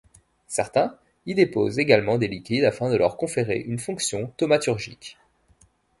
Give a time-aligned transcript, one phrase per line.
[0.47, 0.97] Certains
[1.27, 5.15] y déposent également des liquides afin de leur conférer une fonction thaumaturgique.